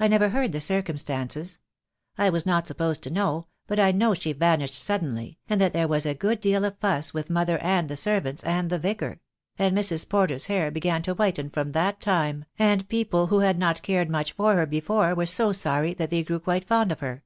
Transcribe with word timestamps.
I 0.00 0.08
never 0.08 0.30
heard 0.30 0.52
the 0.52 0.62
circumstances. 0.62 1.58
I 2.16 2.30
was 2.30 2.46
not 2.46 2.66
supposed 2.66 3.02
to 3.02 3.10
know, 3.10 3.48
but 3.66 3.78
I 3.78 3.92
know 3.92 4.14
she 4.14 4.32
vanished 4.32 4.72
suddenly, 4.74 5.40
and 5.46 5.60
that 5.60 5.74
there 5.74 5.86
was 5.86 6.06
a 6.06 6.14
good 6.14 6.40
deal 6.40 6.64
of 6.64 6.78
fuss 6.78 7.12
with 7.12 7.28
mother 7.28 7.58
and 7.58 7.86
the 7.90 7.96
servants, 7.98 8.42
and 8.44 8.70
the 8.70 8.78
Vicar; 8.78 9.20
and 9.58 9.76
Mrs. 9.76 10.08
Porter's 10.08 10.46
hair 10.46 10.70
began 10.70 11.02
to 11.02 11.12
whiten 11.12 11.50
from 11.50 11.72
that 11.72 12.00
time, 12.00 12.46
and 12.58 12.88
people 12.88 13.26
who 13.26 13.40
had 13.40 13.58
not 13.58 13.82
cared 13.82 14.08
much 14.08 14.32
for 14.32 14.54
her 14.56 14.64
before 14.64 15.14
were 15.14 15.26
so 15.26 15.52
sorry 15.52 15.92
that 15.92 16.08
they 16.08 16.24
grew 16.24 16.40
quite 16.40 16.64
fond 16.66 16.90
of 16.90 17.00
her." 17.00 17.22